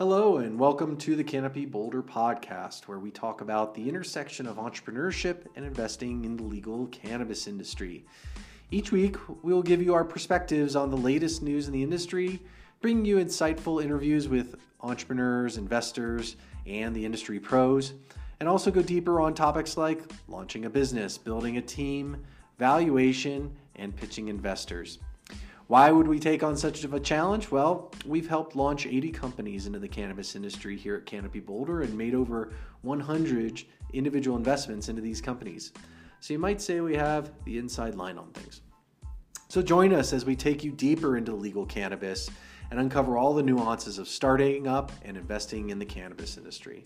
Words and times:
Hello, 0.00 0.38
and 0.38 0.58
welcome 0.58 0.96
to 0.96 1.14
the 1.14 1.22
Canopy 1.22 1.66
Boulder 1.66 2.02
podcast, 2.02 2.88
where 2.88 2.98
we 2.98 3.10
talk 3.10 3.42
about 3.42 3.74
the 3.74 3.86
intersection 3.86 4.46
of 4.46 4.56
entrepreneurship 4.56 5.44
and 5.56 5.66
investing 5.66 6.24
in 6.24 6.38
the 6.38 6.42
legal 6.42 6.86
cannabis 6.86 7.46
industry. 7.46 8.06
Each 8.70 8.92
week, 8.92 9.16
we 9.42 9.52
will 9.52 9.62
give 9.62 9.82
you 9.82 9.92
our 9.92 10.06
perspectives 10.06 10.74
on 10.74 10.88
the 10.88 10.96
latest 10.96 11.42
news 11.42 11.66
in 11.66 11.74
the 11.74 11.82
industry, 11.82 12.40
bringing 12.80 13.04
you 13.04 13.18
insightful 13.18 13.84
interviews 13.84 14.26
with 14.26 14.54
entrepreneurs, 14.80 15.58
investors, 15.58 16.36
and 16.64 16.96
the 16.96 17.04
industry 17.04 17.38
pros, 17.38 17.92
and 18.40 18.48
also 18.48 18.70
go 18.70 18.80
deeper 18.80 19.20
on 19.20 19.34
topics 19.34 19.76
like 19.76 20.00
launching 20.28 20.64
a 20.64 20.70
business, 20.70 21.18
building 21.18 21.58
a 21.58 21.60
team, 21.60 22.16
valuation, 22.58 23.54
and 23.76 23.94
pitching 23.94 24.28
investors. 24.28 24.98
Why 25.70 25.92
would 25.92 26.08
we 26.08 26.18
take 26.18 26.42
on 26.42 26.56
such 26.56 26.82
a 26.82 26.98
challenge? 26.98 27.52
Well, 27.52 27.92
we've 28.04 28.28
helped 28.28 28.56
launch 28.56 28.86
80 28.86 29.12
companies 29.12 29.68
into 29.68 29.78
the 29.78 29.86
cannabis 29.86 30.34
industry 30.34 30.76
here 30.76 30.96
at 30.96 31.06
Canopy 31.06 31.38
Boulder 31.38 31.82
and 31.82 31.96
made 31.96 32.12
over 32.12 32.52
100 32.82 33.62
individual 33.92 34.36
investments 34.36 34.88
into 34.88 35.00
these 35.00 35.20
companies. 35.20 35.72
So 36.18 36.32
you 36.32 36.40
might 36.40 36.60
say 36.60 36.80
we 36.80 36.96
have 36.96 37.30
the 37.44 37.56
inside 37.56 37.94
line 37.94 38.18
on 38.18 38.32
things. 38.32 38.62
So 39.46 39.62
join 39.62 39.94
us 39.94 40.12
as 40.12 40.24
we 40.24 40.34
take 40.34 40.64
you 40.64 40.72
deeper 40.72 41.16
into 41.16 41.36
legal 41.36 41.66
cannabis 41.66 42.28
and 42.72 42.80
uncover 42.80 43.16
all 43.16 43.32
the 43.32 43.44
nuances 43.44 43.98
of 43.98 44.08
starting 44.08 44.66
up 44.66 44.90
and 45.04 45.16
investing 45.16 45.70
in 45.70 45.78
the 45.78 45.86
cannabis 45.86 46.36
industry. 46.36 46.84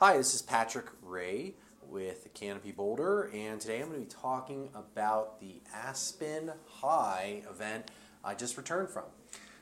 Hi, 0.00 0.16
this 0.16 0.32
is 0.32 0.42
Patrick 0.42 0.86
Ray 1.02 1.54
with 1.82 2.32
Canopy 2.32 2.70
Boulder, 2.70 3.32
and 3.34 3.60
today 3.60 3.80
I'm 3.80 3.88
going 3.88 3.98
to 4.00 4.06
be 4.06 4.22
talking 4.22 4.68
about 4.72 5.40
the 5.40 5.60
Aspen 5.74 6.52
High 6.68 7.42
event 7.50 7.90
I 8.22 8.34
just 8.34 8.56
returned 8.56 8.90
from. 8.90 9.06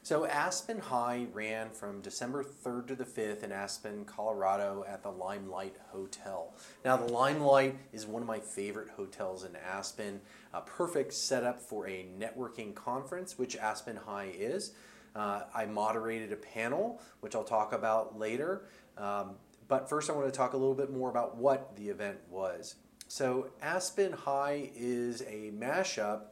So, 0.02 0.26
Aspen 0.26 0.78
High 0.78 1.28
ran 1.32 1.70
from 1.70 2.02
December 2.02 2.44
3rd 2.44 2.88
to 2.88 2.96
the 2.96 3.06
5th 3.06 3.44
in 3.44 3.50
Aspen, 3.50 4.04
Colorado 4.04 4.84
at 4.86 5.02
the 5.02 5.10
Limelight 5.10 5.76
Hotel. 5.90 6.52
Now, 6.84 6.98
the 6.98 7.10
Limelight 7.10 7.78
is 7.94 8.04
one 8.04 8.20
of 8.20 8.28
my 8.28 8.40
favorite 8.40 8.90
hotels 8.90 9.42
in 9.42 9.56
Aspen, 9.56 10.20
a 10.52 10.60
perfect 10.60 11.14
setup 11.14 11.62
for 11.62 11.88
a 11.88 12.08
networking 12.20 12.74
conference, 12.74 13.38
which 13.38 13.56
Aspen 13.56 13.96
High 13.96 14.32
is. 14.36 14.74
Uh, 15.14 15.44
I 15.54 15.64
moderated 15.64 16.30
a 16.30 16.36
panel, 16.36 17.00
which 17.20 17.34
I'll 17.34 17.42
talk 17.42 17.72
about 17.72 18.18
later. 18.18 18.66
Um, 18.98 19.36
but 19.68 19.88
first, 19.88 20.10
I 20.10 20.12
want 20.12 20.26
to 20.26 20.36
talk 20.36 20.52
a 20.52 20.56
little 20.56 20.74
bit 20.74 20.92
more 20.92 21.10
about 21.10 21.36
what 21.36 21.76
the 21.76 21.88
event 21.88 22.18
was. 22.30 22.76
So, 23.08 23.50
Aspen 23.62 24.12
High 24.12 24.70
is 24.74 25.22
a 25.22 25.52
mashup 25.58 26.22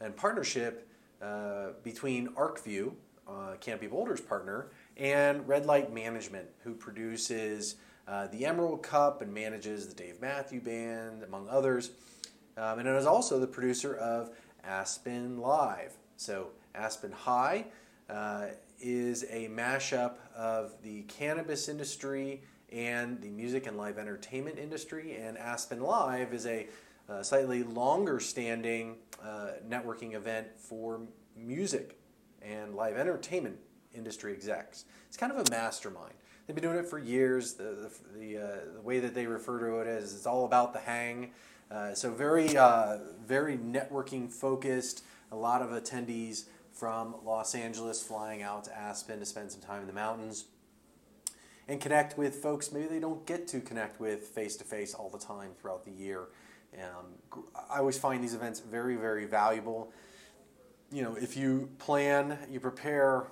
and 0.00 0.16
partnership 0.16 0.88
uh, 1.22 1.70
between 1.82 2.28
ArcView, 2.28 2.92
uh, 3.28 3.54
Canopy 3.60 3.86
Boulder's 3.86 4.20
partner, 4.20 4.68
and 4.96 5.46
Red 5.48 5.66
Light 5.66 5.92
Management, 5.92 6.48
who 6.62 6.74
produces 6.74 7.76
uh, 8.06 8.26
the 8.28 8.44
Emerald 8.44 8.82
Cup 8.82 9.22
and 9.22 9.32
manages 9.32 9.88
the 9.88 9.94
Dave 9.94 10.20
Matthew 10.20 10.60
Band, 10.60 11.22
among 11.22 11.48
others. 11.48 11.90
Um, 12.56 12.78
and 12.78 12.88
it 12.88 12.94
is 12.96 13.06
also 13.06 13.40
the 13.40 13.46
producer 13.46 13.96
of 13.96 14.30
Aspen 14.62 15.38
Live. 15.38 15.94
So, 16.16 16.48
Aspen 16.74 17.12
High 17.12 17.66
uh, 18.10 18.46
is 18.80 19.24
a 19.30 19.48
mashup 19.48 20.14
of 20.36 20.72
the 20.82 21.02
cannabis 21.02 21.68
industry 21.68 22.42
and 22.74 23.20
the 23.20 23.30
music 23.30 23.66
and 23.66 23.76
live 23.76 23.98
entertainment 23.98 24.58
industry. 24.58 25.16
And 25.16 25.38
Aspen 25.38 25.80
Live 25.80 26.34
is 26.34 26.46
a 26.46 26.66
uh, 27.08 27.22
slightly 27.22 27.62
longer 27.62 28.18
standing 28.18 28.96
uh, 29.22 29.52
networking 29.68 30.14
event 30.14 30.48
for 30.58 31.02
music 31.36 31.98
and 32.42 32.74
live 32.74 32.96
entertainment 32.96 33.58
industry 33.94 34.32
execs. 34.32 34.86
It's 35.06 35.16
kind 35.16 35.32
of 35.32 35.38
a 35.38 35.50
mastermind. 35.50 36.14
They've 36.46 36.54
been 36.56 36.64
doing 36.64 36.78
it 36.78 36.86
for 36.86 36.98
years. 36.98 37.54
The, 37.54 37.64
the, 37.64 38.18
the, 38.18 38.38
uh, 38.38 38.56
the 38.74 38.80
way 38.80 38.98
that 39.00 39.14
they 39.14 39.26
refer 39.26 39.60
to 39.60 39.78
it 39.78 39.86
is 39.86 40.14
it's 40.14 40.26
all 40.26 40.44
about 40.44 40.72
the 40.72 40.80
hang. 40.80 41.30
Uh, 41.70 41.94
so 41.94 42.10
very, 42.10 42.56
uh, 42.56 42.98
very 43.24 43.56
networking 43.56 44.30
focused. 44.30 45.04
A 45.32 45.36
lot 45.36 45.62
of 45.62 45.70
attendees 45.70 46.44
from 46.72 47.14
Los 47.24 47.54
Angeles 47.54 48.02
flying 48.02 48.42
out 48.42 48.64
to 48.64 48.76
Aspen 48.76 49.20
to 49.20 49.24
spend 49.24 49.52
some 49.52 49.60
time 49.60 49.80
in 49.82 49.86
the 49.86 49.92
mountains 49.92 50.46
and 51.68 51.80
connect 51.80 52.18
with 52.18 52.36
folks 52.36 52.72
maybe 52.72 52.86
they 52.86 53.00
don't 53.00 53.24
get 53.26 53.48
to 53.48 53.60
connect 53.60 54.00
with 54.00 54.20
face 54.22 54.56
to 54.56 54.64
face 54.64 54.94
all 54.94 55.08
the 55.08 55.18
time 55.18 55.50
throughout 55.60 55.84
the 55.84 55.90
year. 55.90 56.26
Um, 56.74 57.42
I 57.70 57.78
always 57.78 57.98
find 57.98 58.22
these 58.22 58.34
events 58.34 58.60
very, 58.60 58.96
very 58.96 59.26
valuable. 59.26 59.92
You 60.90 61.02
know, 61.02 61.16
if 61.16 61.36
you 61.36 61.70
plan, 61.78 62.38
you 62.50 62.60
prepare, 62.60 63.28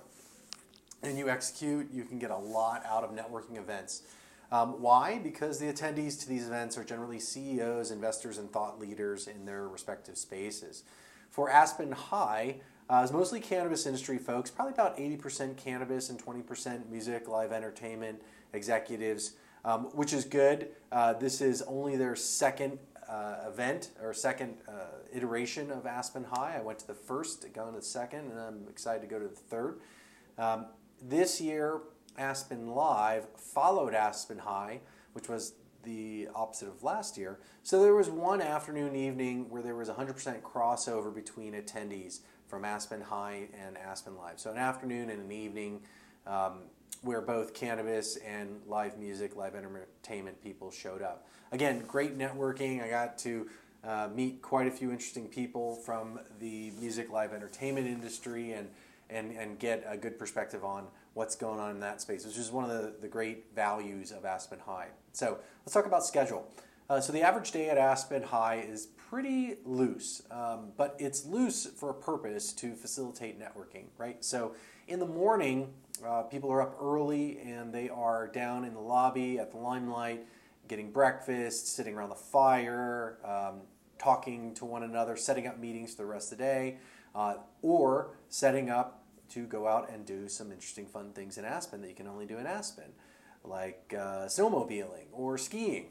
and 1.03 1.17
you 1.17 1.29
execute, 1.29 1.91
you 1.91 2.05
can 2.05 2.17
get 2.17 2.31
a 2.31 2.37
lot 2.37 2.83
out 2.85 3.03
of 3.03 3.11
networking 3.11 3.57
events. 3.57 4.03
Um, 4.51 4.81
why? 4.81 5.19
Because 5.21 5.59
the 5.59 5.65
attendees 5.65 6.19
to 6.21 6.29
these 6.29 6.47
events 6.47 6.77
are 6.77 6.83
generally 6.83 7.19
CEOs, 7.19 7.91
investors, 7.91 8.37
and 8.37 8.51
thought 8.51 8.79
leaders 8.79 9.27
in 9.27 9.45
their 9.45 9.67
respective 9.67 10.17
spaces. 10.17 10.83
For 11.29 11.49
Aspen 11.49 11.91
High, 11.91 12.57
uh, 12.89 13.01
it's 13.03 13.13
mostly 13.13 13.39
cannabis 13.39 13.85
industry 13.85 14.17
folks, 14.17 14.51
probably 14.51 14.73
about 14.73 14.97
80% 14.97 15.57
cannabis 15.57 16.09
and 16.09 16.23
20% 16.23 16.89
music, 16.89 17.27
live 17.27 17.51
entertainment, 17.51 18.21
executives, 18.51 19.33
um, 19.63 19.85
which 19.95 20.13
is 20.13 20.25
good. 20.25 20.69
Uh, 20.91 21.13
this 21.13 21.41
is 21.41 21.61
only 21.63 21.95
their 21.95 22.15
second 22.15 22.77
uh, 23.07 23.35
event 23.47 23.89
or 24.01 24.13
second 24.13 24.55
uh, 24.67 24.97
iteration 25.13 25.71
of 25.71 25.85
Aspen 25.85 26.25
High. 26.25 26.55
I 26.57 26.61
went 26.61 26.79
to 26.79 26.87
the 26.87 26.93
first, 26.93 27.45
going 27.53 27.73
to 27.73 27.79
the 27.79 27.85
second, 27.85 28.31
and 28.31 28.39
I'm 28.39 28.65
excited 28.69 29.01
to 29.01 29.07
go 29.07 29.19
to 29.19 29.27
the 29.27 29.35
third. 29.35 29.79
Um, 30.37 30.65
this 31.01 31.39
year, 31.39 31.81
Aspen 32.17 32.67
Live 32.67 33.27
followed 33.37 33.93
Aspen 33.93 34.39
High, 34.39 34.81
which 35.13 35.29
was 35.29 35.53
the 35.83 36.29
opposite 36.33 36.69
of 36.69 36.83
last 36.83 37.17
year. 37.17 37.39
So 37.61 37.81
there 37.81 37.93
was 37.93 38.09
one 38.09 38.41
afternoon 38.41 38.95
evening 38.95 39.49
where 39.49 39.61
there 39.61 39.75
was 39.75 39.89
100% 39.89 40.41
crossover 40.41 41.13
between 41.13 41.53
attendees 41.53 42.19
from 42.47 42.65
Aspen 42.65 43.01
High 43.01 43.47
and 43.65 43.77
Aspen 43.77 44.17
Live. 44.17 44.39
So 44.39 44.51
an 44.51 44.57
afternoon 44.57 45.09
and 45.09 45.23
an 45.23 45.31
evening 45.31 45.81
um, 46.27 46.59
where 47.01 47.21
both 47.21 47.53
cannabis 47.53 48.17
and 48.17 48.61
live 48.67 48.97
music, 48.97 49.35
live 49.35 49.55
entertainment 49.55 50.41
people 50.41 50.71
showed 50.71 51.01
up. 51.01 51.27
Again, 51.51 51.83
great 51.87 52.17
networking. 52.17 52.83
I 52.83 52.89
got 52.89 53.17
to 53.19 53.49
uh, 53.83 54.09
meet 54.13 54.41
quite 54.41 54.67
a 54.67 54.71
few 54.71 54.91
interesting 54.91 55.27
people 55.27 55.75
from 55.75 56.19
the 56.39 56.71
music, 56.79 57.11
live 57.11 57.33
entertainment 57.33 57.87
industry 57.87 58.53
and, 58.53 58.69
and, 59.09 59.31
and 59.37 59.59
get 59.59 59.85
a 59.87 59.97
good 59.97 60.17
perspective 60.17 60.63
on 60.63 60.87
what's 61.13 61.35
going 61.35 61.59
on 61.59 61.71
in 61.71 61.79
that 61.81 62.01
space, 62.01 62.25
which 62.25 62.37
is 62.37 62.51
one 62.51 62.63
of 62.63 62.71
the, 62.71 62.93
the 63.01 63.07
great 63.07 63.45
values 63.53 64.11
of 64.11 64.25
Aspen 64.25 64.59
High. 64.65 64.87
So 65.11 65.37
let's 65.65 65.73
talk 65.73 65.85
about 65.85 66.05
schedule. 66.05 66.47
Uh, 66.89 66.99
so 66.99 67.13
the 67.13 67.21
average 67.21 67.51
day 67.51 67.69
at 67.69 67.77
Aspen 67.77 68.23
High 68.23 68.65
is 68.67 68.87
pretty 68.87 69.55
loose, 69.63 70.21
um, 70.31 70.71
but 70.75 70.95
it's 70.99 71.25
loose 71.25 71.65
for 71.65 71.89
a 71.89 71.93
purpose 71.93 72.51
to 72.53 72.73
facilitate 72.73 73.39
networking, 73.39 73.85
right? 73.97 74.23
So 74.23 74.55
in 74.87 74.99
the 74.99 75.05
morning, 75.05 75.73
uh, 76.05 76.23
people 76.23 76.51
are 76.51 76.61
up 76.61 76.77
early 76.81 77.39
and 77.39 77.73
they 77.73 77.89
are 77.89 78.27
down 78.27 78.65
in 78.65 78.73
the 78.73 78.81
lobby 78.81 79.39
at 79.39 79.51
the 79.51 79.57
limelight, 79.57 80.25
getting 80.67 80.91
breakfast, 80.91 81.73
sitting 81.73 81.95
around 81.95 82.09
the 82.09 82.15
fire, 82.15 83.17
um, 83.23 83.61
talking 83.97 84.53
to 84.55 84.65
one 84.65 84.83
another, 84.83 85.15
setting 85.15 85.47
up 85.47 85.57
meetings 85.59 85.91
for 85.91 86.01
the 86.01 86.05
rest 86.05 86.33
of 86.33 86.37
the 86.37 86.43
day, 86.43 86.77
uh, 87.15 87.35
or 87.61 88.15
setting 88.27 88.69
up 88.69 89.03
to 89.29 89.45
go 89.45 89.67
out 89.67 89.89
and 89.89 90.05
do 90.05 90.27
some 90.27 90.51
interesting, 90.51 90.85
fun 90.85 91.13
things 91.13 91.37
in 91.37 91.45
Aspen 91.45 91.81
that 91.81 91.87
you 91.87 91.95
can 91.95 92.07
only 92.07 92.25
do 92.25 92.37
in 92.37 92.45
Aspen, 92.45 92.91
like 93.43 93.93
uh, 93.97 94.25
snowmobiling 94.25 95.05
or 95.13 95.37
skiing, 95.37 95.87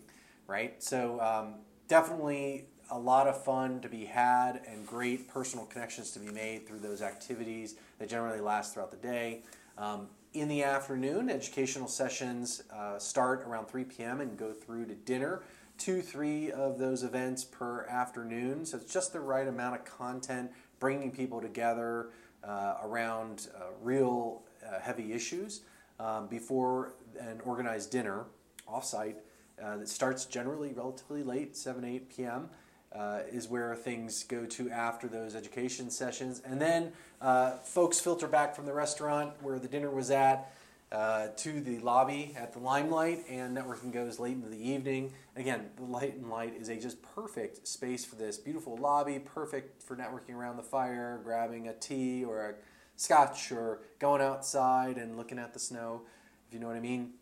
right? 0.47 0.83
So 0.83 1.21
um, 1.21 1.55
definitely 1.89 2.67
a 2.91 2.99
lot 2.99 3.27
of 3.27 3.43
fun 3.43 3.81
to 3.81 3.89
be 3.89 4.05
had 4.05 4.61
and 4.69 4.87
great 4.87 5.29
personal 5.29 5.65
connections 5.67 6.11
to 6.13 6.19
be 6.19 6.31
made 6.31 6.67
through 6.67 6.81
those 6.81 7.01
activities 7.01 7.77
that 7.99 8.09
generally 8.09 8.41
last 8.41 8.75
throughout 8.75 8.91
the 8.91 8.97
day. 8.97 9.43
Um, 9.79 10.09
in 10.35 10.49
the 10.49 10.63
afternoon, 10.63 11.31
educational 11.31 11.89
sessions 11.89 12.63
uh, 12.73 12.99
start 12.99 13.45
around 13.47 13.67
3 13.67 13.85
p.m. 13.85 14.21
and 14.21 14.37
go 14.39 14.53
through 14.53 14.87
to 14.87 14.95
dinner. 14.95 15.43
Two, 15.79 16.01
three 16.01 16.51
of 16.51 16.79
those 16.79 17.03
events 17.03 17.45
per 17.45 17.87
afternoon. 17.87 18.65
So 18.65 18.77
it's 18.77 18.93
just 18.93 19.13
the 19.13 19.21
right 19.21 19.49
amount 19.49 19.77
of 19.77 19.85
content, 19.85 20.51
bringing 20.79 21.11
people 21.11 21.41
together 21.41 22.11
uh, 22.45 22.77
around 22.83 23.49
uh, 23.57 23.65
real 23.83 24.43
uh, 24.67 24.81
heavy 24.81 25.13
issues 25.13 25.63
um, 25.99 26.27
before 26.29 26.95
an 27.19 27.41
organized 27.45 27.91
dinner 27.91 28.25
offsite 28.71 29.17
uh, 29.63 29.77
that 29.77 29.89
starts 29.89 30.25
generally 30.25 30.73
relatively 30.73 31.23
late, 31.23 31.57
7, 31.57 31.85
8 31.85 32.09
p.m 32.09 32.51
uh, 32.95 33.21
is 33.31 33.49
where 33.49 33.75
things 33.75 34.25
go 34.25 34.45
to 34.45 34.71
after 34.71 35.09
those 35.09 35.35
education 35.35 35.91
sessions. 35.91 36.43
And 36.45 36.61
then 36.61 36.93
uh, 37.21 37.53
folks 37.59 38.01
filter 38.01 38.29
back 38.29 38.55
from 38.55 38.67
the 38.67 38.73
restaurant 38.73 39.33
where 39.41 39.59
the 39.59 39.69
dinner 39.69 39.91
was 39.91 40.11
at 40.11 40.53
uh, 40.91 41.29
to 41.37 41.61
the 41.61 41.79
lobby 41.79 42.35
at 42.37 42.53
the 42.53 42.59
Limelight, 42.59 43.25
and 43.31 43.57
networking 43.57 43.93
goes 43.93 44.19
late 44.19 44.35
into 44.35 44.49
the 44.49 44.71
evening. 44.71 45.13
Again, 45.37 45.71
the 45.77 45.85
Limelight 45.85 46.55
is 46.55 46.69
a 46.69 46.77
just 46.77 47.01
perfect 47.03 47.67
space 47.67 48.05
for 48.05 48.17
this 48.17 48.37
beautiful 48.37 48.77
lobby, 48.77 49.19
perfect 49.19 49.83
for 49.83 49.97
networking 49.97 50.35
around 50.35 50.59
the 50.59 50.63
fire, 50.63 51.19
grabbing 51.25 51.69
a 51.69 51.73
tea 51.73 52.25
or 52.25 52.51
a 52.51 52.55
scotch, 52.97 53.51
or 53.51 53.81
going 54.01 54.21
outside 54.21 54.99
and 54.99 55.17
looking 55.17 55.39
at 55.39 55.55
the 55.55 55.59
snow, 55.59 56.03
if 56.47 56.53
you 56.53 56.61
know 56.61 56.67
what 56.67 56.77
I 56.77 56.81
mean. 56.81 57.13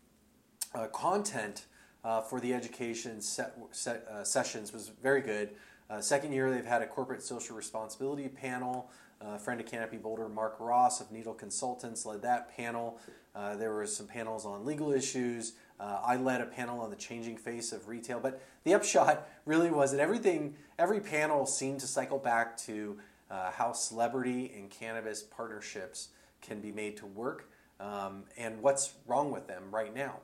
Uh, 0.75 0.87
content 0.87 1.65
uh, 2.03 2.21
for 2.21 2.39
the 2.39 2.53
education 2.53 3.21
set, 3.21 3.55
set, 3.71 4.07
uh, 4.07 4.23
sessions 4.23 4.73
was 4.73 4.89
very 5.01 5.21
good. 5.21 5.49
Uh, 5.89 5.99
second 5.99 6.31
year, 6.31 6.51
they've 6.51 6.65
had 6.65 6.81
a 6.81 6.87
corporate 6.87 7.21
social 7.21 7.55
responsibility 7.55 8.27
panel. 8.27 8.89
Uh, 9.19 9.37
friend 9.37 9.61
of 9.61 9.67
Canopy 9.67 9.97
Boulder, 9.97 10.27
Mark 10.27 10.55
Ross 10.59 10.99
of 10.99 11.11
Needle 11.11 11.33
Consultants, 11.33 12.05
led 12.05 12.23
that 12.23 12.55
panel. 12.55 12.99
Uh, 13.35 13.55
there 13.55 13.71
were 13.71 13.85
some 13.85 14.07
panels 14.07 14.45
on 14.45 14.65
legal 14.65 14.91
issues. 14.91 15.53
I 15.79 16.15
led 16.15 16.41
a 16.41 16.45
panel 16.45 16.79
on 16.79 16.91
the 16.91 16.95
changing 16.95 17.37
face 17.37 17.71
of 17.71 17.87
retail. 17.87 18.19
But 18.19 18.39
the 18.65 18.75
upshot 18.75 19.27
really 19.45 19.71
was 19.71 19.91
that 19.91 19.99
everything, 19.99 20.55
every 20.77 20.99
panel 20.99 21.47
seemed 21.47 21.79
to 21.79 21.87
cycle 21.87 22.19
back 22.19 22.55
to 22.65 22.99
how 23.29 23.71
celebrity 23.71 24.51
and 24.55 24.69
cannabis 24.69 25.23
partnerships 25.23 26.09
can 26.41 26.61
be 26.61 26.71
made 26.71 26.97
to 26.97 27.07
work 27.07 27.49
um, 27.79 28.23
and 28.37 28.61
what's 28.61 28.93
wrong 29.07 29.31
with 29.31 29.47
them 29.47 29.63
right 29.71 29.93
now. 29.93 30.19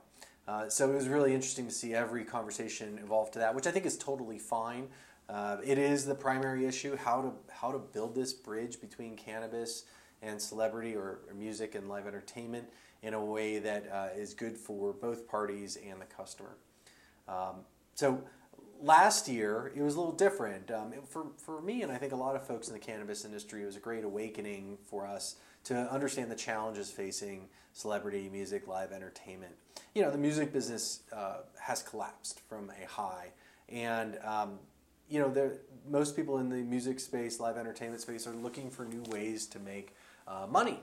Uh, 0.48 0.66
so 0.66 0.90
it 0.90 0.94
was 0.94 1.08
really 1.08 1.34
interesting 1.34 1.66
to 1.66 1.72
see 1.72 1.92
every 1.92 2.24
conversation 2.24 2.98
evolve 3.04 3.30
to 3.30 3.38
that, 3.38 3.54
which 3.54 3.66
I 3.66 3.70
think 3.70 3.84
is 3.84 3.98
totally 3.98 4.38
fine. 4.38 4.88
Uh, 5.28 5.58
it 5.62 5.76
is 5.76 6.06
the 6.06 6.14
primary 6.14 6.64
issue 6.64 6.96
how 6.96 7.20
to 7.20 7.32
how 7.52 7.70
to 7.70 7.78
build 7.78 8.14
this 8.14 8.32
bridge 8.32 8.80
between 8.80 9.14
cannabis 9.14 9.84
and 10.22 10.40
celebrity 10.40 10.96
or, 10.96 11.20
or 11.28 11.34
music 11.34 11.74
and 11.74 11.86
live 11.86 12.06
entertainment 12.06 12.66
in 13.02 13.12
a 13.12 13.22
way 13.22 13.58
that 13.58 13.90
uh, 13.92 14.08
is 14.16 14.32
good 14.32 14.56
for 14.56 14.94
both 14.94 15.28
parties 15.28 15.76
and 15.86 16.00
the 16.00 16.06
customer. 16.06 16.56
Um, 17.28 17.56
so 17.94 18.22
last 18.80 19.28
year 19.28 19.72
it 19.74 19.82
was 19.82 19.94
a 19.94 19.98
little 19.98 20.14
different. 20.14 20.70
Um, 20.70 20.92
for, 21.08 21.26
for 21.36 21.60
me 21.60 21.82
and 21.82 21.90
i 21.92 21.96
think 21.96 22.12
a 22.12 22.16
lot 22.16 22.36
of 22.36 22.46
folks 22.46 22.68
in 22.68 22.74
the 22.74 22.80
cannabis 22.80 23.24
industry 23.24 23.62
it 23.62 23.66
was 23.66 23.76
a 23.76 23.80
great 23.80 24.04
awakening 24.04 24.78
for 24.84 25.06
us 25.06 25.36
to 25.64 25.74
understand 25.92 26.30
the 26.30 26.36
challenges 26.36 26.90
facing 26.90 27.48
celebrity 27.72 28.28
music 28.30 28.66
live 28.66 28.90
entertainment. 28.92 29.54
You 29.94 30.02
know 30.02 30.10
the 30.10 30.18
music 30.18 30.52
business 30.52 31.00
uh, 31.12 31.38
has 31.60 31.82
collapsed 31.82 32.40
from 32.48 32.70
a 32.82 32.86
high. 32.86 33.28
And 33.68 34.18
um, 34.24 34.58
you 35.08 35.20
know 35.20 35.30
there, 35.30 35.52
most 35.88 36.16
people 36.16 36.38
in 36.38 36.48
the 36.48 36.56
music 36.56 37.00
space 37.00 37.40
live 37.40 37.56
entertainment 37.56 38.00
space 38.00 38.26
are 38.26 38.34
looking 38.34 38.70
for 38.70 38.84
new 38.84 39.02
ways 39.10 39.46
to 39.48 39.58
make 39.58 39.94
uh, 40.26 40.46
money 40.48 40.80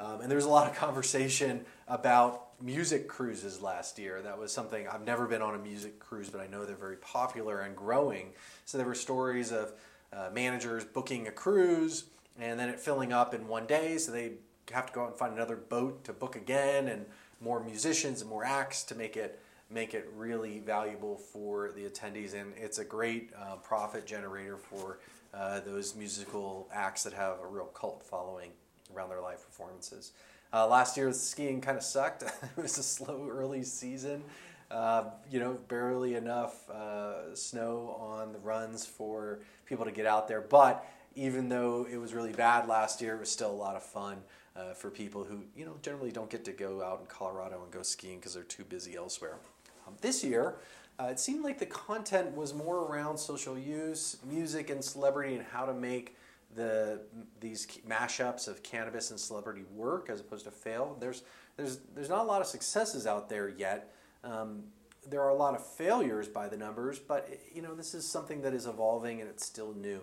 um, 0.00 0.20
and 0.20 0.30
there 0.30 0.36
was 0.36 0.46
a 0.46 0.50
lot 0.50 0.66
of 0.66 0.74
conversation 0.74 1.64
about 1.86 2.48
music 2.62 3.08
cruises 3.08 3.60
last 3.60 3.98
year. 3.98 4.22
That 4.22 4.38
was 4.38 4.52
something 4.52 4.88
I've 4.88 5.04
never 5.04 5.26
been 5.26 5.42
on 5.42 5.54
a 5.54 5.58
music 5.58 5.98
cruise, 5.98 6.30
but 6.30 6.40
I 6.40 6.46
know 6.46 6.64
they're 6.64 6.76
very 6.76 6.96
popular 6.96 7.60
and 7.60 7.76
growing. 7.76 8.30
So 8.64 8.78
there 8.78 8.86
were 8.86 8.94
stories 8.94 9.52
of 9.52 9.72
uh, 10.12 10.30
managers 10.32 10.84
booking 10.84 11.28
a 11.28 11.30
cruise 11.30 12.04
and 12.38 12.58
then 12.58 12.68
it 12.70 12.80
filling 12.80 13.12
up 13.12 13.34
in 13.34 13.46
one 13.46 13.66
day, 13.66 13.98
so 13.98 14.12
they 14.12 14.32
have 14.72 14.86
to 14.86 14.92
go 14.92 15.02
out 15.02 15.08
and 15.10 15.18
find 15.18 15.34
another 15.34 15.56
boat 15.56 16.04
to 16.04 16.12
book 16.12 16.36
again, 16.36 16.88
and 16.88 17.04
more 17.40 17.62
musicians 17.62 18.20
and 18.20 18.30
more 18.30 18.44
acts 18.44 18.82
to 18.84 18.94
make 18.94 19.16
it 19.16 19.40
make 19.72 19.94
it 19.94 20.10
really 20.16 20.58
valuable 20.58 21.16
for 21.16 21.70
the 21.76 21.82
attendees. 21.82 22.34
And 22.34 22.52
it's 22.56 22.78
a 22.78 22.84
great 22.84 23.30
uh, 23.38 23.56
profit 23.56 24.04
generator 24.04 24.56
for 24.56 24.98
uh, 25.32 25.60
those 25.60 25.94
musical 25.94 26.68
acts 26.72 27.04
that 27.04 27.12
have 27.12 27.38
a 27.40 27.46
real 27.46 27.66
cult 27.66 28.02
following 28.02 28.50
around 28.94 29.08
their 29.08 29.20
live 29.20 29.44
performances. 29.44 30.12
Uh, 30.52 30.66
last 30.66 30.96
year, 30.96 31.12
skiing 31.12 31.60
kind 31.60 31.76
of 31.76 31.84
sucked. 31.84 32.22
it 32.22 32.60
was 32.60 32.78
a 32.78 32.82
slow 32.82 33.28
early 33.30 33.62
season. 33.62 34.24
Uh, 34.70 35.10
you 35.30 35.40
know, 35.40 35.58
barely 35.68 36.14
enough 36.14 36.68
uh, 36.70 37.34
snow 37.34 37.96
on 37.98 38.32
the 38.32 38.38
runs 38.38 38.86
for 38.86 39.40
people 39.66 39.84
to 39.84 39.90
get 39.90 40.06
out 40.06 40.28
there. 40.28 40.40
But 40.40 40.86
even 41.16 41.48
though 41.48 41.86
it 41.90 41.96
was 41.96 42.14
really 42.14 42.32
bad 42.32 42.68
last 42.68 43.00
year, 43.00 43.16
it 43.16 43.20
was 43.20 43.30
still 43.30 43.50
a 43.50 43.52
lot 43.52 43.74
of 43.74 43.82
fun 43.82 44.18
uh, 44.54 44.74
for 44.74 44.90
people 44.90 45.24
who, 45.24 45.42
you 45.56 45.64
know, 45.64 45.76
generally 45.82 46.12
don't 46.12 46.30
get 46.30 46.44
to 46.44 46.52
go 46.52 46.82
out 46.82 47.00
in 47.00 47.06
Colorado 47.06 47.62
and 47.62 47.72
go 47.72 47.82
skiing 47.82 48.18
because 48.18 48.34
they're 48.34 48.42
too 48.44 48.64
busy 48.64 48.96
elsewhere. 48.96 49.38
Um, 49.86 49.94
this 50.00 50.22
year, 50.22 50.56
uh, 51.00 51.06
it 51.06 51.18
seemed 51.18 51.42
like 51.42 51.58
the 51.58 51.66
content 51.66 52.36
was 52.36 52.52
more 52.52 52.84
around 52.84 53.18
social 53.18 53.58
use, 53.58 54.18
music, 54.28 54.70
and 54.70 54.84
celebrity, 54.84 55.34
and 55.34 55.44
how 55.44 55.64
to 55.64 55.72
make 55.72 56.16
the 56.54 57.00
these 57.40 57.66
mashups 57.88 58.48
of 58.48 58.62
cannabis 58.62 59.10
and 59.10 59.20
celebrity 59.20 59.62
work 59.74 60.10
as 60.10 60.20
opposed 60.20 60.44
to 60.44 60.50
fail. 60.50 60.96
There's 61.00 61.22
there's 61.56 61.78
there's 61.94 62.08
not 62.08 62.20
a 62.20 62.28
lot 62.28 62.40
of 62.40 62.46
successes 62.46 63.06
out 63.06 63.28
there 63.28 63.48
yet. 63.48 63.92
Um, 64.24 64.64
there 65.08 65.22
are 65.22 65.30
a 65.30 65.34
lot 65.34 65.54
of 65.54 65.64
failures 65.64 66.28
by 66.28 66.48
the 66.48 66.56
numbers, 66.56 66.98
but 66.98 67.28
you 67.54 67.62
know 67.62 67.74
this 67.74 67.94
is 67.94 68.06
something 68.06 68.42
that 68.42 68.52
is 68.52 68.66
evolving 68.66 69.20
and 69.20 69.30
it's 69.30 69.44
still 69.44 69.74
new. 69.74 70.00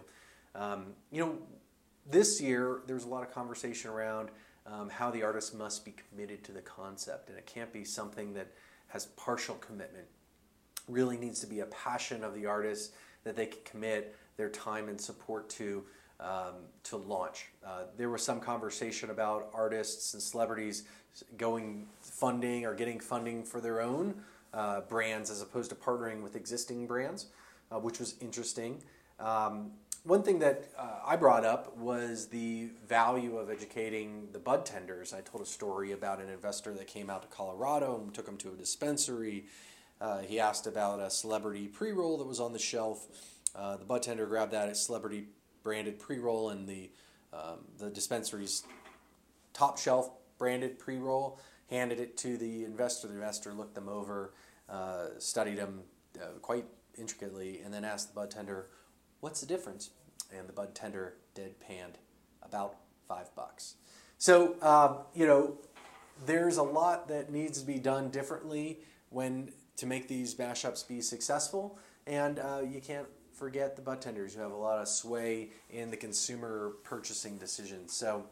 Um, 0.56 0.94
you 1.12 1.24
know, 1.24 1.38
this 2.10 2.42
year 2.42 2.82
there's 2.88 3.04
a 3.04 3.10
lot 3.10 3.24
of 3.24 3.34
conversation 3.34 3.92
around 3.92 4.30
um, 4.66 4.90
how 4.90 5.12
the 5.12 5.24
artist 5.24 5.56
must 5.56 5.86
be 5.86 5.94
committed 6.10 6.44
to 6.46 6.52
the 6.52 6.62
concept, 6.62 7.30
and 7.30 7.38
it 7.38 7.46
can't 7.46 7.72
be 7.72 7.84
something 7.84 8.34
that 8.34 8.48
has 8.88 9.06
partial 9.18 9.56
commitment. 9.56 10.06
Really 10.88 11.18
needs 11.18 11.40
to 11.42 11.48
be 11.48 11.60
a 11.60 11.66
passion 11.66 12.24
of 12.24 12.34
the 12.34 12.46
artist 12.46 12.94
that 13.24 13.36
they 13.36 13.48
can 13.48 13.60
commit 13.66 14.16
their 14.38 14.50
time 14.50 14.88
and 14.88 15.00
support 15.00 15.50
to 15.50 15.84
um, 16.20 16.56
to 16.84 16.98
launch. 16.98 17.50
Uh, 17.66 17.84
there 17.98 18.10
was 18.10 18.24
some 18.24 18.40
conversation 18.40 19.10
about 19.10 19.50
artists 19.54 20.14
and 20.14 20.22
celebrities 20.22 20.84
going 21.38 21.88
funding 22.02 22.66
or 22.66 22.74
getting 22.74 23.00
funding 23.00 23.44
for 23.44 23.62
their 23.62 23.82
own 23.82 24.16
uh, 24.54 24.82
brands 24.82 25.30
as 25.30 25.42
opposed 25.42 25.70
to 25.70 25.76
partnering 25.76 26.22
with 26.22 26.36
existing 26.36 26.88
brands, 26.88 27.28
uh, 27.72 27.80
which 27.80 28.00
was 28.00 28.16
interesting. 28.22 28.82
Um, 29.20 29.72
one 30.04 30.24
thing 30.24 30.40
that 30.40 30.70
uh, 30.78 31.00
I 31.06 31.18
brought 31.18 31.44
up 31.44 31.76
was 31.78 32.28
the 32.28 32.70
value 32.88 33.38
of 33.38 33.50
educating 33.50 34.30
the 34.32 34.40
bud 34.40 34.66
tenders. 34.66 35.14
I 35.14 35.22
told 35.22 35.44
a 35.44 35.46
story 35.46 35.92
about 35.92 36.22
an 36.22 36.30
investor 36.30 36.74
that 36.76 36.88
came 36.88 37.10
out 37.10 37.24
to 37.24 37.28
Colorado 37.28 38.00
and 38.02 38.14
took 38.14 38.28
him 38.28 38.38
to 38.38 38.50
a 38.50 38.56
dispensary. 38.56 39.46
Uh, 40.00 40.20
he 40.20 40.40
asked 40.40 40.66
about 40.66 41.00
a 41.00 41.10
celebrity 41.10 41.68
pre 41.68 41.92
roll 41.92 42.18
that 42.20 42.28
was 42.28 42.40
on 42.40 42.54
the 42.54 42.60
shelf. 42.60 43.08
Uh, 43.56 43.76
the 43.76 43.86
bud 43.86 44.04
tender 44.04 44.26
grabbed 44.28 44.54
that 44.54 44.70
at 44.70 44.78
celebrity 44.78 45.26
branded 45.68 46.00
pre-roll 46.00 46.52
and 46.52 46.66
the 46.66 46.90
um, 47.34 47.60
the 47.78 47.90
dispensary's 47.90 48.64
top 49.52 49.78
shelf 49.78 50.10
branded 50.38 50.80
pre-roll. 50.80 51.42
Handed 51.70 52.00
it 52.00 52.16
to 52.20 52.38
the 52.38 52.64
investor. 52.64 53.10
The 53.10 53.16
investor 53.16 53.52
looked 53.52 53.76
them 53.76 53.90
over, 53.90 54.34
uh, 54.70 55.08
studied 55.20 55.58
them 55.58 55.82
uh, 56.18 56.40
quite 56.42 56.64
intricately, 56.98 57.60
and 57.60 57.74
then 57.74 57.84
asked 57.84 58.08
the 58.08 58.16
bud 58.16 58.32
tender, 58.32 58.70
"What's 59.20 59.42
the 59.42 59.46
difference?" 59.46 59.90
And 60.34 60.48
the 60.48 60.54
bud 60.54 60.74
tender 60.74 61.16
deadpanned, 61.36 61.96
"About 62.42 62.78
five 63.06 63.36
bucks." 63.36 63.76
So 64.18 64.56
um, 64.62 65.00
you 65.14 65.28
know, 65.28 65.58
there's 66.26 66.56
a 66.56 66.64
lot 66.64 67.10
that 67.10 67.30
needs 67.30 67.60
to 67.60 67.68
be 67.68 67.80
done 67.80 68.10
differently 68.10 68.80
when 69.10 69.52
to 69.76 69.86
make 69.86 70.08
these 70.08 70.36
mashups 70.36 70.88
be 70.88 71.02
successful, 71.02 71.78
and 72.06 72.40
uh, 72.40 72.62
you 72.66 72.80
can't 72.80 73.08
forget 73.38 73.76
the 73.76 73.82
bud 73.82 74.02
tenders 74.02 74.34
who 74.34 74.42
have 74.42 74.52
a 74.52 74.58
lot 74.58 74.80
of 74.80 74.88
sway 74.88 75.50
in 75.70 75.92
the 75.92 75.98
consumer 75.98 76.74
purchasing 76.84 77.38
decisions. 77.38 77.94
So 77.94 78.26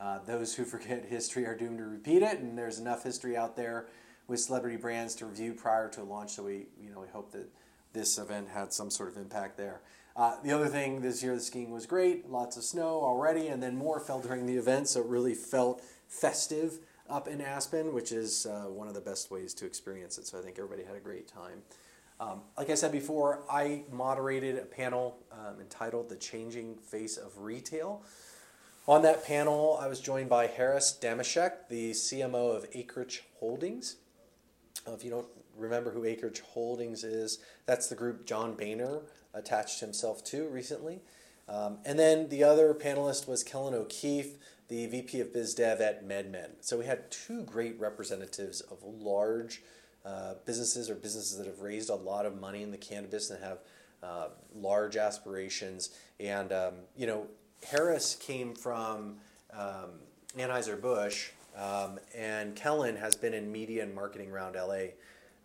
uh, 0.00 0.18
those 0.26 0.54
who 0.54 0.64
forget 0.76 1.04
history 1.04 1.46
are 1.46 1.56
doomed 1.56 1.78
to 1.78 1.84
repeat 1.84 2.22
it, 2.22 2.40
and 2.40 2.58
there's 2.58 2.78
enough 2.78 3.04
history 3.04 3.36
out 3.36 3.56
there 3.56 3.86
with 4.26 4.40
celebrity 4.40 4.76
brands 4.76 5.14
to 5.16 5.26
review 5.26 5.54
prior 5.54 5.88
to 5.90 6.02
a 6.02 6.04
launch. 6.04 6.32
So 6.32 6.42
we, 6.42 6.66
you 6.80 6.90
know, 6.90 7.00
we 7.00 7.08
hope 7.08 7.32
that 7.32 7.48
this 7.92 8.18
event 8.18 8.48
had 8.48 8.72
some 8.72 8.90
sort 8.90 9.08
of 9.08 9.16
impact 9.16 9.56
there. 9.56 9.80
Uh, 10.16 10.34
the 10.42 10.50
other 10.50 10.66
thing 10.66 11.00
this 11.00 11.22
year, 11.22 11.34
the 11.34 11.40
skiing 11.40 11.70
was 11.70 11.86
great, 11.86 12.28
lots 12.28 12.56
of 12.56 12.64
snow 12.64 13.00
already, 13.00 13.46
and 13.46 13.62
then 13.62 13.76
more 13.76 14.00
fell 14.00 14.20
during 14.20 14.46
the 14.46 14.56
event, 14.56 14.88
so 14.88 15.00
it 15.00 15.06
really 15.06 15.34
felt 15.34 15.80
festive 16.08 16.80
up 17.08 17.28
in 17.28 17.40
Aspen, 17.40 17.94
which 17.94 18.10
is 18.10 18.44
uh, 18.44 18.64
one 18.64 18.88
of 18.88 18.94
the 18.94 19.00
best 19.00 19.30
ways 19.30 19.54
to 19.54 19.64
experience 19.64 20.18
it. 20.18 20.26
So 20.26 20.38
I 20.38 20.42
think 20.42 20.58
everybody 20.58 20.82
had 20.82 20.96
a 20.96 21.00
great 21.00 21.28
time. 21.28 21.62
Um, 22.20 22.40
like 22.56 22.68
I 22.68 22.74
said 22.74 22.90
before, 22.90 23.44
I 23.48 23.82
moderated 23.92 24.56
a 24.56 24.64
panel 24.64 25.18
um, 25.30 25.60
entitled 25.60 26.08
The 26.08 26.16
Changing 26.16 26.76
Face 26.76 27.16
of 27.16 27.38
Retail. 27.38 28.02
On 28.88 29.02
that 29.02 29.24
panel, 29.24 29.78
I 29.80 29.86
was 29.86 30.00
joined 30.00 30.28
by 30.28 30.46
Harris 30.46 30.98
Damashek, 31.00 31.68
the 31.68 31.92
CMO 31.92 32.56
of 32.56 32.66
Acreage 32.72 33.22
Holdings. 33.38 33.96
Uh, 34.86 34.92
if 34.92 35.04
you 35.04 35.10
don't 35.10 35.28
remember 35.56 35.90
who 35.92 36.04
Acreage 36.04 36.40
Holdings 36.40 37.04
is, 37.04 37.38
that's 37.66 37.86
the 37.86 37.94
group 37.94 38.26
John 38.26 38.54
Boehner 38.54 39.02
attached 39.34 39.80
himself 39.80 40.24
to 40.24 40.48
recently. 40.48 41.00
Um, 41.48 41.78
and 41.84 41.98
then 41.98 42.28
the 42.30 42.42
other 42.42 42.74
panelist 42.74 43.28
was 43.28 43.44
Kellen 43.44 43.74
O'Keefe, 43.74 44.38
the 44.68 44.86
VP 44.86 45.20
of 45.20 45.32
BizDev 45.32 45.80
at 45.80 46.06
MedMen. 46.06 46.50
So 46.60 46.78
we 46.78 46.86
had 46.86 47.10
two 47.10 47.42
great 47.42 47.78
representatives 47.78 48.60
of 48.60 48.82
large 48.82 49.62
uh, 50.08 50.34
businesses 50.46 50.88
or 50.88 50.94
businesses 50.94 51.36
that 51.38 51.46
have 51.46 51.60
raised 51.60 51.90
a 51.90 51.94
lot 51.94 52.24
of 52.24 52.40
money 52.40 52.62
in 52.62 52.70
the 52.70 52.78
cannabis 52.90 53.30
and 53.30 53.44
have 53.44 53.58
uh, 54.02 54.28
large 54.54 54.96
aspirations. 54.96 55.90
And, 56.18 56.52
um, 56.52 56.74
you 56.96 57.06
know, 57.06 57.26
Harris 57.70 58.16
came 58.28 58.54
from 58.54 59.16
um, 59.52 59.90
Anheuser-Busch, 60.36 61.30
Um, 61.58 61.98
and 62.14 62.54
Kellen 62.54 62.96
has 62.96 63.16
been 63.16 63.34
in 63.34 63.50
media 63.50 63.82
and 63.82 63.92
marketing 63.92 64.30
around 64.30 64.54
LA 64.54 64.94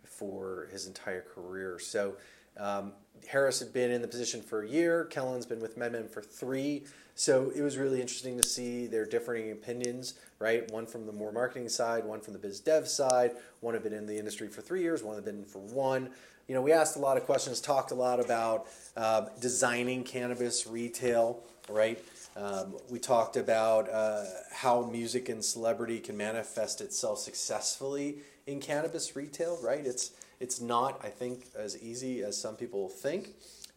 for 0.04 0.68
his 0.70 0.86
entire 0.86 1.22
career. 1.22 1.78
So 1.78 2.14
um, 2.58 2.92
Harris 3.26 3.58
had 3.58 3.72
been 3.72 3.90
in 3.90 4.02
the 4.02 4.08
position 4.08 4.42
for 4.42 4.62
a 4.62 4.68
year. 4.68 5.04
Kellen's 5.06 5.46
been 5.46 5.60
with 5.60 5.78
MedMen 5.78 6.08
for 6.08 6.22
three. 6.22 6.84
So 7.14 7.52
it 7.54 7.62
was 7.62 7.76
really 7.76 8.00
interesting 8.00 8.36
to 8.40 8.46
see 8.46 8.86
their 8.86 9.06
differing 9.06 9.52
opinions, 9.52 10.14
right? 10.40 10.68
One 10.72 10.84
from 10.84 11.06
the 11.06 11.12
more 11.12 11.30
marketing 11.30 11.68
side, 11.68 12.04
one 12.04 12.20
from 12.20 12.32
the 12.32 12.38
biz 12.38 12.60
dev 12.60 12.88
side. 12.88 13.32
One 13.60 13.74
had 13.74 13.82
been 13.82 13.92
in 13.92 14.06
the 14.06 14.18
industry 14.18 14.48
for 14.48 14.62
three 14.62 14.82
years, 14.82 15.02
one 15.02 15.14
had 15.14 15.24
been 15.24 15.44
for 15.44 15.60
one. 15.60 16.10
You 16.48 16.54
know, 16.54 16.60
we 16.60 16.72
asked 16.72 16.96
a 16.96 16.98
lot 16.98 17.16
of 17.16 17.24
questions, 17.24 17.60
talked 17.60 17.90
a 17.90 17.94
lot 17.94 18.20
about 18.20 18.66
uh, 18.96 19.26
designing 19.40 20.04
cannabis 20.04 20.66
retail, 20.66 21.40
right? 21.70 22.02
Um, 22.36 22.76
we 22.90 22.98
talked 22.98 23.36
about 23.36 23.88
uh, 23.88 24.24
how 24.52 24.82
music 24.82 25.28
and 25.28 25.44
celebrity 25.44 26.00
can 26.00 26.16
manifest 26.16 26.80
itself 26.80 27.20
successfully 27.20 28.18
in 28.46 28.60
cannabis 28.60 29.14
retail, 29.14 29.58
right? 29.62 29.84
It's 29.84 30.12
it's 30.40 30.60
not, 30.60 31.00
I 31.02 31.08
think, 31.08 31.46
as 31.56 31.80
easy 31.80 32.22
as 32.22 32.36
some 32.36 32.56
people 32.56 32.88
think. 32.88 33.30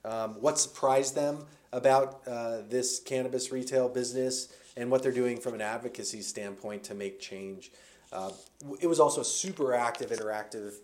Um, 0.03 0.41
what 0.41 0.57
surprised 0.57 1.15
them 1.15 1.45
about 1.71 2.21
uh, 2.27 2.61
this 2.67 2.99
cannabis 2.99 3.51
retail 3.51 3.89
business 3.89 4.49
and 4.75 4.89
what 4.89 5.03
they're 5.03 5.11
doing 5.11 5.39
from 5.39 5.53
an 5.53 5.61
advocacy 5.61 6.21
standpoint 6.21 6.83
to 6.85 6.93
make 6.93 7.19
change. 7.19 7.71
Uh, 8.11 8.31
it 8.79 8.87
was 8.87 8.99
also 8.99 9.21
a 9.21 9.25
super 9.25 9.73
active, 9.73 10.11
interactive 10.11 10.75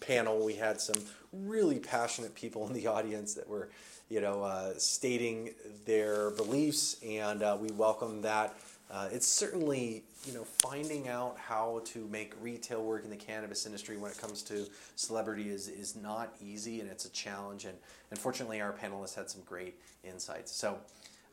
panel. 0.00 0.44
We 0.44 0.54
had 0.54 0.80
some 0.80 1.02
really 1.32 1.78
passionate 1.78 2.34
people 2.34 2.66
in 2.66 2.72
the 2.72 2.86
audience 2.96 3.34
that 3.34 3.48
were, 3.48 3.70
you 4.08 4.20
know, 4.20 4.42
uh, 4.42 4.72
stating 4.76 5.50
their 5.84 6.30
beliefs, 6.30 6.96
and 7.06 7.42
uh, 7.42 7.56
we 7.60 7.70
welcome 7.72 8.22
that. 8.22 8.54
Uh, 8.90 9.08
it's 9.12 9.26
certainly 9.26 10.02
you 10.26 10.32
know 10.32 10.44
finding 10.44 11.08
out 11.08 11.36
how 11.38 11.82
to 11.84 12.06
make 12.10 12.32
retail 12.40 12.82
work 12.82 13.04
in 13.04 13.10
the 13.10 13.16
cannabis 13.16 13.66
industry 13.66 13.96
when 13.96 14.10
it 14.10 14.18
comes 14.18 14.42
to 14.42 14.66
celebrity 14.96 15.50
is 15.50 15.68
is 15.68 15.94
not 15.94 16.34
easy 16.42 16.80
and 16.80 16.90
it's 16.90 17.04
a 17.04 17.10
challenge 17.10 17.66
and 17.66 17.76
unfortunately 18.10 18.60
our 18.60 18.72
panelists 18.72 19.14
had 19.14 19.28
some 19.28 19.42
great 19.42 19.78
insights. 20.04 20.52
So 20.52 20.78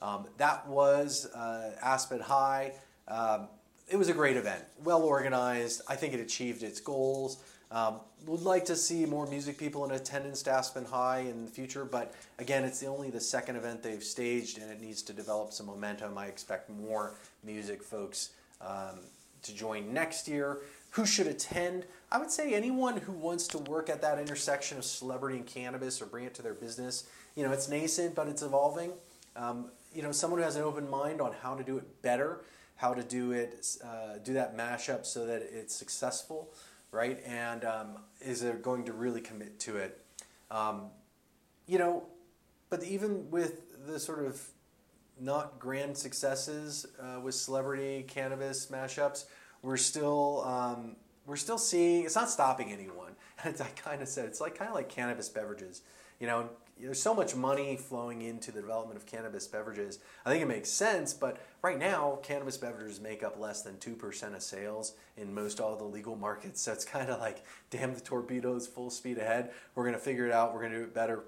um, 0.01 0.25
that 0.37 0.67
was 0.67 1.27
uh, 1.33 1.71
Aspen 1.81 2.19
High. 2.19 2.73
Um, 3.07 3.47
it 3.87 3.97
was 3.97 4.09
a 4.09 4.13
great 4.13 4.35
event 4.35 4.63
well 4.83 5.03
organized. 5.03 5.81
I 5.87 5.95
think 5.95 6.13
it 6.13 6.19
achieved 6.19 6.61
its 6.61 6.79
goals 6.79 7.37
um, 7.71 7.99
would 8.25 8.41
like 8.41 8.65
to 8.65 8.75
see 8.75 9.05
more 9.05 9.27
music 9.27 9.57
people 9.57 9.85
in 9.85 9.91
attendance 9.91 10.41
to 10.43 10.51
Aspen 10.51 10.85
High 10.85 11.19
in 11.19 11.45
the 11.45 11.51
future, 11.51 11.85
but 11.85 12.13
again, 12.39 12.63
it's 12.63 12.83
only 12.83 13.09
the 13.09 13.19
second 13.19 13.55
event 13.55 13.83
they've 13.83 14.03
staged, 14.03 14.59
and 14.59 14.71
it 14.71 14.81
needs 14.81 15.01
to 15.03 15.13
develop 15.13 15.53
some 15.53 15.65
momentum. 15.65 16.17
I 16.17 16.27
expect 16.27 16.69
more 16.69 17.15
music 17.43 17.83
folks 17.83 18.31
um, 18.61 18.99
to 19.43 19.53
join 19.53 19.93
next 19.93 20.27
year. 20.27 20.59
Who 20.91 21.05
should 21.05 21.27
attend? 21.27 21.85
I 22.11 22.17
would 22.17 22.31
say 22.31 22.53
anyone 22.53 22.97
who 22.97 23.11
wants 23.11 23.47
to 23.49 23.57
work 23.57 23.89
at 23.89 24.01
that 24.01 24.17
intersection 24.17 24.77
of 24.77 24.85
celebrity 24.85 25.37
and 25.37 25.45
cannabis 25.45 26.01
or 26.01 26.05
bring 26.05 26.25
it 26.25 26.33
to 26.35 26.41
their 26.41 26.53
business. 26.53 27.07
You 27.35 27.43
know, 27.43 27.51
it's 27.51 27.67
nascent, 27.67 28.15
but 28.15 28.27
it's 28.27 28.41
evolving. 28.41 28.91
Um, 29.35 29.71
you 29.93 30.01
know, 30.01 30.11
someone 30.11 30.39
who 30.39 30.45
has 30.45 30.55
an 30.55 30.63
open 30.63 30.89
mind 30.89 31.19
on 31.19 31.33
how 31.41 31.55
to 31.55 31.63
do 31.63 31.77
it 31.77 32.01
better, 32.01 32.41
how 32.77 32.93
to 32.93 33.03
do 33.03 33.31
it, 33.31 33.77
uh, 33.83 34.17
do 34.23 34.33
that 34.33 34.55
mashup 34.55 35.05
so 35.05 35.25
that 35.25 35.41
it's 35.51 35.75
successful, 35.75 36.49
right? 36.95 37.21
And 37.25 37.63
um, 37.65 37.97
is 38.21 38.41
going 38.61 38.85
to 38.85 38.93
really 38.93 39.21
commit 39.21 39.59
to 39.61 39.77
it. 39.77 40.03
Um, 40.49 40.87
you 41.67 41.77
know, 41.77 42.07
but 42.69 42.83
even 42.83 43.29
with 43.29 43.85
the 43.85 43.99
sort 43.99 44.25
of 44.25 44.41
not 45.19 45.59
grand 45.59 45.97
successes 45.97 46.85
uh, 47.01 47.19
with 47.21 47.35
celebrity 47.35 48.03
cannabis 48.07 48.67
mashups. 48.67 49.25
We're 49.61 49.77
still 49.77 50.43
um, 50.45 50.95
we're 51.25 51.35
still 51.35 51.57
seeing 51.57 52.05
it's 52.05 52.15
not 52.15 52.29
stopping 52.29 52.71
anyone. 52.71 53.13
And 53.43 53.53
I 53.59 53.65
kind 53.75 54.01
of 54.01 54.07
said 54.07 54.25
it's 54.25 54.39
like 54.39 54.57
kind 54.57 54.69
of 54.69 54.75
like 54.75 54.87
cannabis 54.87 55.27
beverages. 55.27 55.81
You 56.21 56.27
know, 56.27 56.49
there's 56.79 57.01
so 57.01 57.13
much 57.13 57.35
money 57.35 57.77
flowing 57.77 58.21
into 58.21 58.51
the 58.51 58.59
development 58.61 58.97
of 58.97 59.05
cannabis 59.05 59.47
beverages. 59.47 59.99
I 60.25 60.29
think 60.29 60.43
it 60.43 60.47
makes 60.47 60.69
sense, 60.69 61.13
but 61.13 61.37
right 61.61 61.79
now, 61.79 62.19
cannabis 62.21 62.57
beverages 62.57 62.99
make 62.99 63.23
up 63.23 63.39
less 63.39 63.61
than 63.61 63.75
2% 63.75 64.35
of 64.35 64.41
sales 64.41 64.93
in 65.15 65.33
most 65.33 65.61
all 65.61 65.75
the 65.77 65.85
legal 65.85 66.15
markets. 66.15 66.61
So 66.65 66.73
it's 66.73 66.85
kind 66.85 67.09
of 67.09 67.19
like, 67.19 67.45
damn 67.69 67.93
the 67.93 68.01
torpedoes, 68.01 68.65
full 68.65 68.89
speed 68.89 69.19
ahead. 69.19 69.51
We're 69.75 69.83
going 69.83 69.93
to 69.93 69.99
figure 69.99 70.25
it 70.25 70.31
out. 70.31 70.53
We're 70.53 70.61
going 70.61 70.71
to 70.71 70.79
do 70.79 70.83
it 70.83 70.93
better 70.93 71.25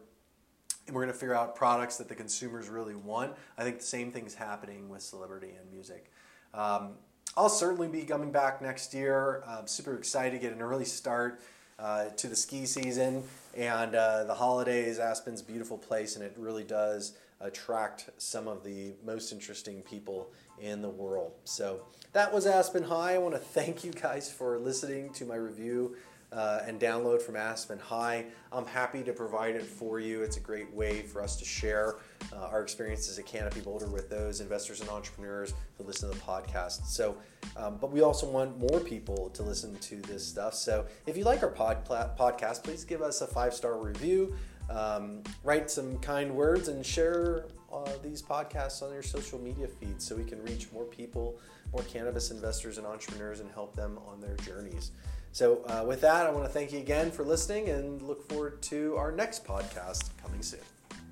and 0.87 0.95
we're 0.95 1.03
going 1.03 1.13
to 1.13 1.19
figure 1.19 1.35
out 1.35 1.55
products 1.55 1.97
that 1.97 2.07
the 2.07 2.15
consumers 2.15 2.69
really 2.69 2.95
want. 2.95 3.33
I 3.57 3.63
think 3.63 3.79
the 3.79 3.85
same 3.85 4.11
thing's 4.11 4.33
happening 4.33 4.89
with 4.89 5.01
celebrity 5.01 5.51
and 5.59 5.69
music. 5.69 6.11
Um, 6.53 6.93
I'll 7.35 7.49
certainly 7.49 7.87
be 7.87 8.03
coming 8.03 8.31
back 8.31 8.61
next 8.61 8.93
year. 8.93 9.43
I'm 9.45 9.67
super 9.67 9.95
excited 9.95 10.31
to 10.31 10.39
get 10.39 10.53
an 10.53 10.61
early 10.61 10.85
start 10.85 11.41
to 11.79 12.27
the 12.27 12.35
ski 12.35 12.65
season 12.65 13.23
and 13.55 13.95
uh, 13.95 14.23
the 14.23 14.33
holidays. 14.33 14.99
Aspen's 14.99 15.41
beautiful 15.41 15.77
place, 15.77 16.15
and 16.15 16.25
it 16.25 16.33
really 16.37 16.63
does 16.63 17.13
attract 17.39 18.09
some 18.17 18.47
of 18.47 18.63
the 18.63 18.93
most 19.05 19.31
interesting 19.31 19.81
people 19.83 20.29
in 20.59 20.81
the 20.81 20.89
world. 20.89 21.33
So 21.43 21.81
that 22.13 22.33
was 22.33 22.47
Aspen 22.47 22.83
High. 22.83 23.13
I 23.13 23.17
want 23.19 23.35
to 23.35 23.39
thank 23.39 23.83
you 23.83 23.91
guys 23.91 24.31
for 24.31 24.57
listening 24.57 25.13
to 25.13 25.25
my 25.25 25.35
review 25.35 25.95
uh, 26.31 26.59
and 26.65 26.79
download 26.79 27.21
from 27.21 27.35
Aspen 27.35 27.79
High. 27.79 28.25
I'm 28.51 28.65
happy 28.65 29.03
to 29.03 29.13
provide 29.13 29.55
it 29.55 29.63
for 29.63 29.99
you. 29.99 30.23
It's 30.23 30.37
a 30.37 30.41
great 30.41 30.71
way 30.73 31.01
for 31.01 31.21
us 31.21 31.37
to 31.37 31.45
share 31.45 31.97
uh, 32.33 32.47
our 32.51 32.61
experiences 32.61 33.17
at 33.17 33.25
Canopy 33.25 33.61
Boulder 33.61 33.87
with 33.87 34.09
those 34.09 34.41
investors 34.41 34.81
and 34.81 34.89
entrepreneurs 34.89 35.53
who 35.77 35.83
listen 35.83 36.09
to 36.09 36.15
the 36.15 36.21
podcast. 36.21 36.85
So, 36.85 37.17
um, 37.55 37.77
but 37.79 37.91
we 37.91 38.01
also 38.01 38.29
want 38.29 38.57
more 38.57 38.79
people 38.79 39.29
to 39.29 39.43
listen 39.43 39.75
to 39.75 39.95
this 40.01 40.25
stuff. 40.25 40.53
So, 40.53 40.85
if 41.05 41.17
you 41.17 41.23
like 41.23 41.43
our 41.43 41.49
pod, 41.49 41.85
podcast, 41.85 42.63
please 42.63 42.83
give 42.83 43.01
us 43.01 43.21
a 43.21 43.27
five 43.27 43.53
star 43.53 43.77
review. 43.77 44.35
Um, 44.69 45.23
write 45.45 45.71
some 45.71 45.97
kind 45.99 46.35
words 46.35 46.67
and 46.67 46.85
share 46.85 47.45
uh, 47.71 47.89
these 48.03 48.21
podcasts 48.21 48.81
on 48.81 48.91
your 48.93 49.03
social 49.03 49.39
media 49.39 49.67
feeds 49.67 50.05
so 50.05 50.15
we 50.15 50.23
can 50.23 50.41
reach 50.43 50.71
more 50.73 50.85
people, 50.85 51.39
more 51.71 51.83
cannabis 51.83 52.31
investors 52.31 52.77
and 52.77 52.85
entrepreneurs, 52.85 53.39
and 53.39 53.49
help 53.51 53.75
them 53.75 53.97
on 54.07 54.19
their 54.19 54.35
journeys. 54.37 54.91
So, 55.31 55.63
uh, 55.67 55.85
with 55.85 56.01
that, 56.01 56.25
I 56.25 56.31
want 56.31 56.45
to 56.45 56.51
thank 56.51 56.73
you 56.73 56.79
again 56.79 57.11
for 57.11 57.23
listening 57.23 57.69
and 57.69 58.01
look 58.01 58.27
forward 58.27 58.61
to 58.63 58.95
our 58.97 59.11
next 59.11 59.45
podcast 59.45 60.09
coming 60.21 60.41
soon. 60.41 60.59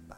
Bye. 0.10 0.15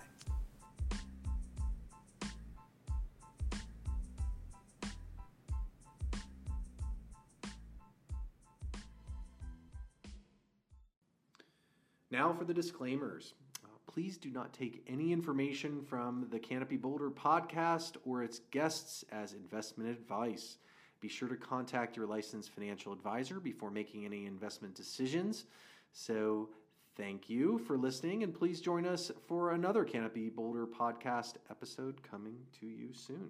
Now 12.09 12.31
for 12.31 12.45
the 12.45 12.53
disclaimers. 12.53 13.33
Uh, 13.65 13.67
please 13.87 14.17
do 14.17 14.29
not 14.29 14.53
take 14.53 14.85
any 14.87 15.11
information 15.11 15.81
from 15.81 16.27
the 16.31 16.39
Canopy 16.39 16.77
Boulder 16.77 17.11
podcast 17.11 17.97
or 18.05 18.23
its 18.23 18.39
guests 18.51 19.03
as 19.11 19.33
investment 19.33 19.89
advice. 19.89 20.57
Be 20.99 21.07
sure 21.07 21.27
to 21.27 21.35
contact 21.35 21.95
your 21.95 22.07
licensed 22.07 22.51
financial 22.51 22.91
advisor 22.91 23.39
before 23.39 23.71
making 23.71 24.05
any 24.05 24.25
investment 24.25 24.75
decisions. 24.75 25.45
So, 25.91 26.49
thank 26.95 27.29
you 27.29 27.59
for 27.59 27.77
listening, 27.77 28.23
and 28.23 28.33
please 28.33 28.61
join 28.61 28.85
us 28.85 29.11
for 29.27 29.51
another 29.51 29.83
Canopy 29.83 30.29
Boulder 30.29 30.65
podcast 30.65 31.35
episode 31.49 32.01
coming 32.03 32.37
to 32.59 32.65
you 32.65 32.89
soon. 32.93 33.29